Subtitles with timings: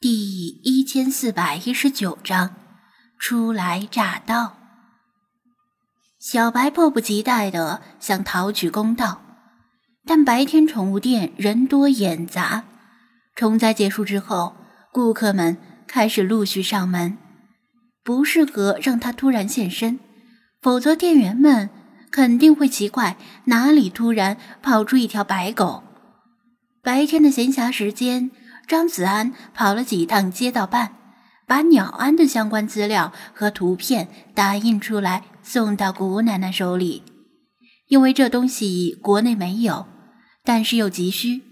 [0.00, 2.56] 第一千四百一十九章，
[3.18, 4.56] 初来乍到。
[6.18, 9.20] 小白迫不及待的想讨取公道，
[10.06, 12.64] 但白天宠物店人多眼杂，
[13.36, 14.56] 虫灾结束之后，
[14.90, 17.18] 顾客们开始陆续上门，
[18.02, 20.00] 不适合让他突然现身，
[20.62, 21.68] 否则店员们
[22.10, 25.82] 肯定会奇怪哪里突然跑出一条白狗。
[26.82, 28.30] 白天的闲暇时间。
[28.70, 30.94] 张子安跑了几趟街道办，
[31.44, 37.02] 把鸟安的相关资料和图片打印出来，送到谷奶奶手里。
[37.88, 39.88] 因为这东西国内没有，
[40.44, 41.42] 但是又急需，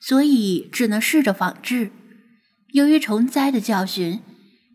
[0.00, 1.92] 所以只能试着仿制。
[2.72, 4.22] 由于虫灾的教训，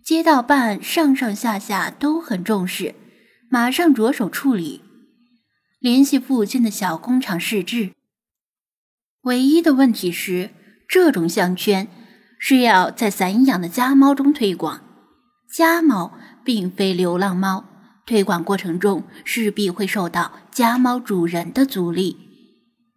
[0.05, 2.94] 街道办上上下下都很重视，
[3.50, 4.84] 马上着手处理，
[5.80, 7.94] 联系附近的小工厂试制。
[9.23, 10.52] 唯一的问题是。
[10.88, 11.88] 这种项圈
[12.40, 14.82] 是要在散养的家猫中推广，
[15.52, 17.66] 家猫并非流浪猫，
[18.06, 22.16] 推广过程中势必会受到家猫主人的阻力，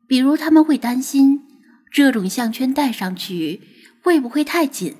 [0.06, 1.42] 比如他们会担心
[1.92, 3.60] 这种项圈戴上去
[4.02, 4.94] 会不会太紧，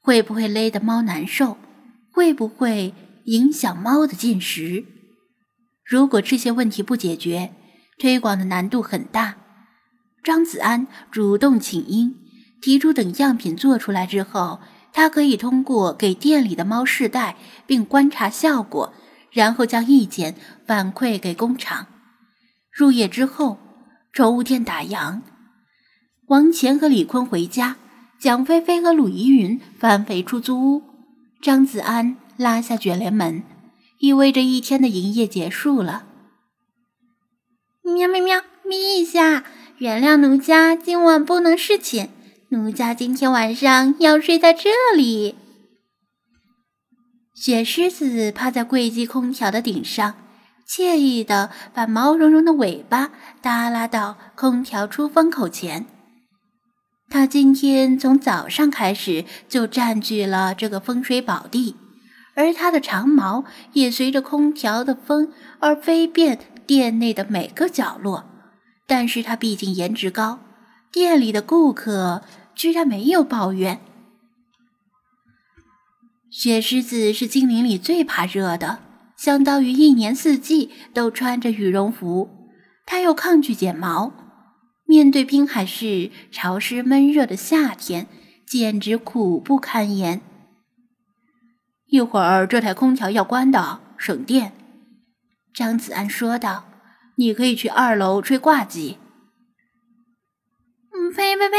[0.00, 1.56] 会不会勒得猫难受，
[2.12, 2.92] 会不会
[3.24, 4.84] 影响猫的进食。
[5.84, 7.54] 如果这些问题不解决，
[7.98, 9.36] 推广的难度很大。
[10.22, 12.14] 张子安主动请缨。
[12.60, 14.60] 提出等样品做出来之后，
[14.92, 18.92] 他可以通过给店里的猫试戴并观察效果，
[19.30, 20.34] 然后将意见
[20.66, 21.86] 反馈给工厂。
[22.72, 23.58] 入夜之后，
[24.12, 25.20] 宠物店打烊，
[26.26, 27.76] 王乾和李坤回家，
[28.18, 30.82] 蒋菲菲和鲁依云返回出租屋，
[31.40, 33.42] 张子安拉下卷帘门，
[33.98, 36.04] 意味着一天的营业结束了。
[37.82, 39.44] 喵喵喵，眯一下，
[39.78, 42.10] 原谅奴家今晚不能侍寝。
[42.56, 45.34] 奴家今天晚上要睡在这里。
[47.34, 50.14] 雪狮子趴在柜机空调的顶上，
[50.66, 53.10] 惬意的把毛茸茸的尾巴
[53.42, 55.84] 耷拉到空调出风口前。
[57.10, 61.76] 它今天从早上开始就占据了这个风水宝地，
[62.34, 63.44] 而它的长毛
[63.74, 68.24] 也随着空调的风而飞遍店内的每个角落。
[68.86, 70.38] 但是它毕竟颜值高。
[70.92, 72.22] 店里的顾客
[72.56, 73.80] 居然没有抱怨。
[76.30, 78.80] 雪狮子是精灵里最怕热的，
[79.16, 82.50] 相当于一年四季都穿着羽绒服。
[82.84, 84.12] 它又抗拒剪毛，
[84.84, 88.06] 面对滨海市潮湿闷热的夏天，
[88.46, 90.20] 简直苦不堪言。
[91.86, 94.52] 一会儿这台空调要关的，省电。
[95.54, 96.66] 张子安说道
[97.16, 98.98] ：“你可以去二楼吹挂机。”
[100.92, 101.56] 嗯呸呸呸！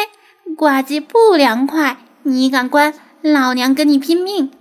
[0.56, 4.52] 挂机不凉快，你敢关，老娘跟你拼命！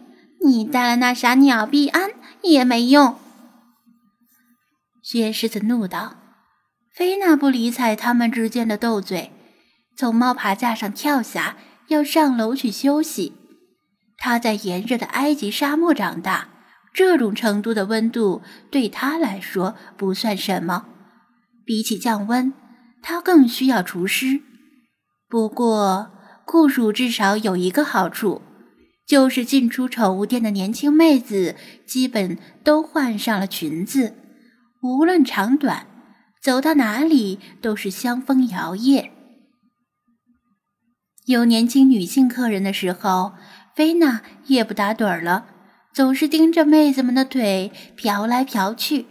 [0.45, 2.11] 你带了那啥鸟币安
[2.43, 3.17] 也没用。
[5.03, 6.17] 雪狮子怒道
[6.95, 9.33] ：“菲娜不理睬他们之间的斗嘴，
[9.97, 11.57] 从猫爬架上跳下，
[11.89, 13.33] 要上楼去休息。
[14.19, 16.49] 他在炎热的埃及沙漠长大，
[16.93, 20.87] 这种程度的温度对他来说不算什么。
[21.65, 22.53] 比起降温，
[23.03, 24.43] 他更需要除湿。”
[25.28, 26.12] 不过，
[26.44, 28.42] 酷暑至少有一个好处，
[29.04, 34.14] 就是进出宠物店的年轻妹子基本都换上了裙子，
[34.82, 35.87] 无论长短，
[36.41, 39.10] 走到哪里都是香风摇曳。
[41.25, 43.32] 有年轻女性客人的时候，
[43.75, 45.47] 菲娜也不打盹儿了，
[45.93, 49.06] 总是盯着妹子们的腿瞟来瞟去。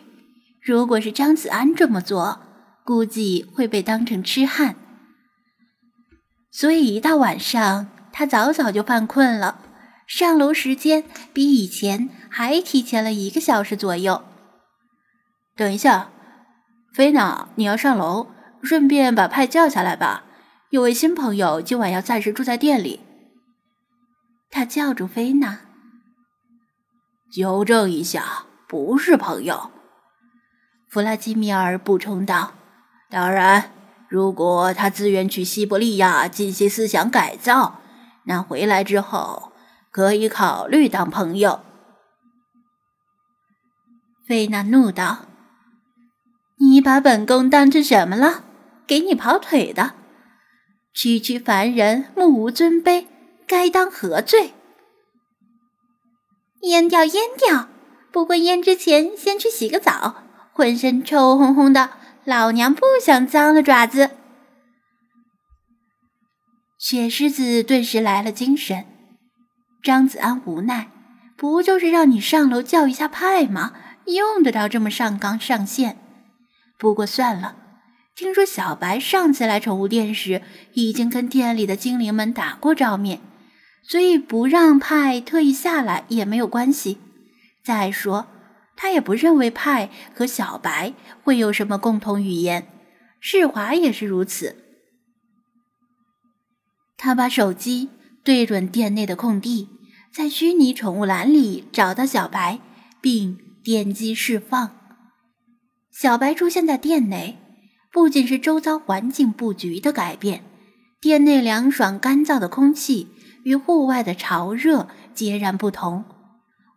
[0.61, 2.39] 如果是张子安这么做，
[2.85, 4.77] 估计会被当成痴汉。
[6.57, 9.59] 所以一到晚上，他早早就犯困了，
[10.07, 14.23] 上楼时间比以前还提前了一个小时左右。
[15.57, 16.11] 等一下，
[16.93, 18.27] 菲娜，你要上楼，
[18.63, 20.23] 顺便把派叫下来吧。
[20.69, 23.01] 有位新朋友今晚要暂时住在店里。
[24.49, 25.59] 他叫住菲娜，
[27.33, 29.71] 纠正一下，不是朋友。
[30.87, 32.53] 弗拉基米尔补充道
[33.11, 33.71] ：“当然。”
[34.07, 37.79] 如果他自愿去西伯利亚进行思想改造，
[38.25, 39.51] 那回来之后
[39.91, 41.61] 可以考虑当朋友。
[44.27, 45.25] 菲娜怒道
[46.59, 48.43] ：“你把本宫当成什么了？
[48.87, 49.93] 给你跑腿的？
[50.93, 53.05] 区区凡人，目无尊卑，
[53.45, 54.53] 该当何罪？”
[56.61, 57.67] 阉掉，阉掉！
[58.11, 60.23] 不过阉之前先去洗个澡，
[60.53, 61.91] 浑身臭烘烘的。
[62.25, 64.09] 老娘不想脏了爪子。
[66.79, 68.85] 雪狮子顿时来了精神，
[69.83, 70.89] 张子安无奈，
[71.37, 73.73] 不就是让你上楼叫一下派吗？
[74.05, 75.97] 用得着这么上纲上线？
[76.79, 77.55] 不过算了，
[78.15, 80.41] 听说小白上次来宠物店时，
[80.73, 83.21] 已经跟店里的精灵们打过照面，
[83.83, 86.99] 所以不让派特意下来也没有关系。
[87.63, 88.27] 再说，
[88.85, 90.93] 他也不认为派和小白
[91.23, 92.67] 会有什么共同语言，
[93.19, 94.57] 世华也是如此。
[96.95, 97.89] 他把手机
[98.23, 99.69] 对准店内的空地，
[100.13, 102.59] 在虚拟宠物栏里找到小白，
[103.01, 104.77] 并点击释放。
[105.91, 107.39] 小白出现在店内，
[107.91, 110.43] 不仅是周遭环境布局的改变，
[111.01, 113.07] 店内凉爽干燥的空气
[113.45, 116.05] 与户外的潮热截然不同，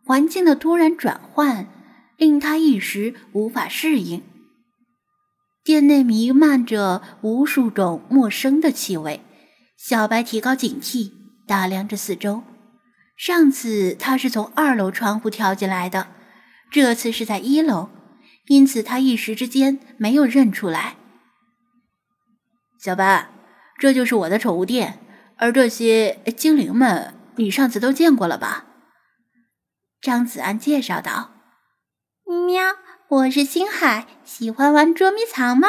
[0.07, 1.67] 环境的突然转换
[2.19, 4.23] 令他一时无法适应。
[5.65, 9.23] 店内弥漫着无数种陌生的气味，
[9.77, 11.13] 小白提高警惕，
[11.47, 12.43] 打量着四周。
[13.17, 16.09] 上次他是从二楼窗户跳进来的，
[16.71, 17.89] 这次是在一楼。
[18.47, 20.97] 因此，他一时之间没有认出来。
[22.81, 23.29] 小白，
[23.79, 25.01] 这就是我的宠物店，
[25.37, 28.65] 而这些精灵们，你上次都见过了吧？
[30.01, 31.38] 张子安介绍道。
[32.29, 32.77] 喵，
[33.09, 35.69] 我是星海，喜欢玩捉迷藏吗？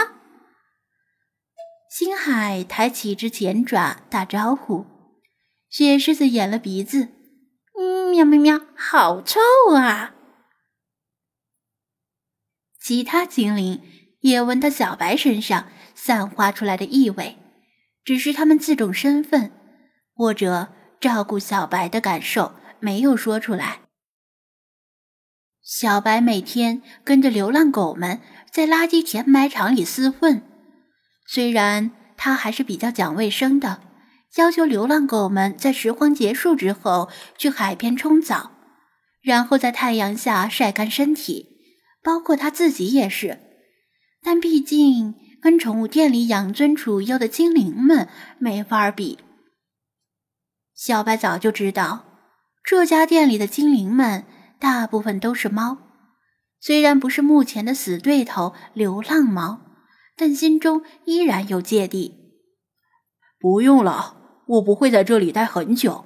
[1.89, 4.85] 星海抬起一只前爪打招呼。
[5.69, 7.07] 雪狮子掩了鼻子，
[8.11, 9.39] 喵喵喵，好臭
[9.73, 10.13] 啊！
[12.81, 13.81] 其他精灵
[14.19, 17.37] 也闻到小白身上散发出来的异味，
[18.03, 19.53] 只是他们自重身份
[20.13, 23.83] 或者照顾小白的感受，没有说出来。
[25.69, 28.19] 小白每天跟着流浪狗们
[28.51, 30.41] 在垃圾填埋场里厮混，
[31.27, 33.79] 虽然他还是比较讲卫生的，
[34.37, 37.07] 要求流浪狗们在拾荒结束之后
[37.37, 38.49] 去海边冲澡，
[39.21, 41.45] 然后在太阳下晒干身体。
[42.01, 43.37] 包括他自己也是，
[44.23, 49.19] 但毕竟跟宠物店里养尊处优的精灵们没法比。
[50.73, 52.05] 小白早就知道，
[52.63, 54.25] 这家店里的精灵们
[54.59, 55.77] 大部分都是猫，
[56.59, 59.61] 虽然不是目前的死对头流浪猫，
[60.15, 62.15] 但心中依然有芥蒂。
[63.39, 66.05] 不用了，我不会在这里待很久。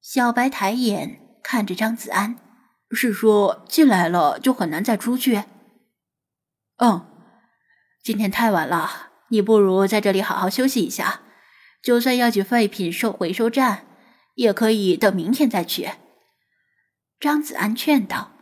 [0.00, 2.36] 小白抬眼看着张子安。
[2.92, 5.44] 是说进来了就很难再出去。
[6.78, 7.06] 嗯，
[8.02, 11.20] 今天太晚了，你不如在这里好好休息一下。
[11.80, 13.86] 就算要去废品收回收站，
[14.34, 15.92] 也可以等明天再去。
[17.20, 18.32] 张子安劝道：“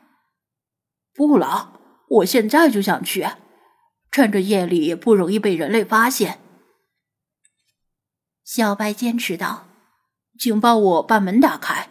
[1.13, 3.27] 不了，我现在就想去，
[4.11, 6.39] 趁着夜里不容易被人类发现。”
[8.45, 9.67] 小白坚持道
[10.39, 11.91] ：“请帮我把门打开，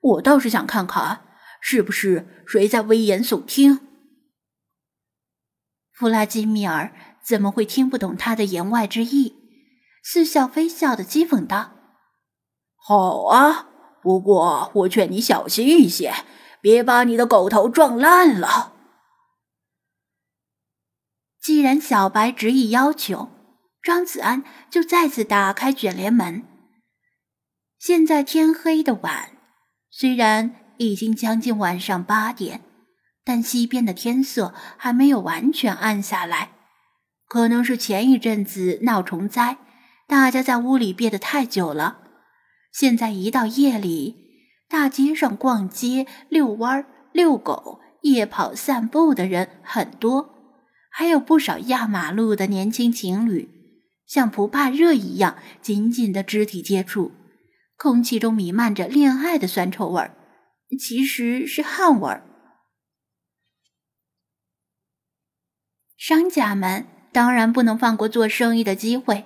[0.00, 1.24] 我倒是想看看。”
[1.60, 3.80] 是不是谁在危言耸听？
[5.90, 9.34] 弗拉基米尔怎么会听不懂他的言外之意？
[10.00, 11.72] 似笑非笑的讥讽道
[12.78, 13.66] ：“好啊，
[14.02, 16.12] 不过我劝你小心一些，
[16.60, 18.74] 别把你的狗头撞烂了。”
[21.40, 23.30] 既然小白执意要求，
[23.82, 26.42] 张子安就再次打开卷帘门。
[27.78, 29.30] 现在天黑的晚，
[29.90, 30.54] 虽然。
[30.80, 32.60] 已经将近晚上八点，
[33.24, 36.52] 但西边的天色还没有完全暗下来。
[37.26, 39.58] 可能是前一阵子闹虫灾，
[40.06, 41.98] 大家在屋里憋得太久了。
[42.72, 44.14] 现在一到夜里，
[44.68, 50.30] 大街上逛街、遛弯、遛狗、夜跑、散步的人很多，
[50.90, 53.48] 还有不少压马路的年轻情侣，
[54.06, 57.12] 像不怕热一样紧紧的肢体接触，
[57.76, 60.14] 空气中弥漫着恋爱的酸臭味儿。
[60.78, 62.22] 其实是汗味儿。
[65.96, 69.24] 商家们当然不能放过做生意的机会，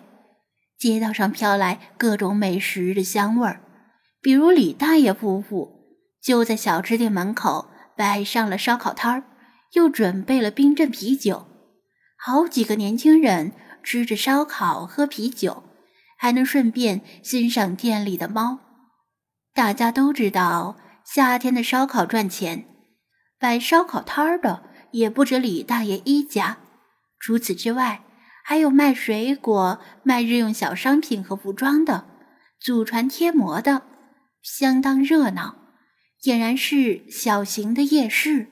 [0.83, 3.61] 街道上飘来各种美食的香味儿，
[4.21, 9.23] 比如李大爷夫妇就在小吃店门口摆上了烧烤摊儿，
[9.75, 11.47] 又准备了冰镇啤酒，
[12.17, 13.53] 好几个年轻人
[13.85, 15.63] 吃着烧烤喝啤酒，
[16.19, 18.59] 还能顺便欣赏店里的猫。
[19.55, 20.77] 大家都知道。
[21.05, 22.65] 夏天的烧烤赚钱，
[23.39, 26.59] 摆烧烤摊儿的也不止李大爷一家。
[27.21, 28.03] 除此之外，
[28.53, 32.05] 还有卖水果、卖日用小商品和服装的，
[32.61, 33.81] 祖传贴膜的，
[34.43, 35.57] 相当热闹，
[36.23, 38.49] 俨然是小型的夜市。